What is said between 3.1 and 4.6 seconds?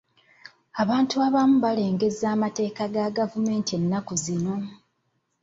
gavumneti ennaku zino.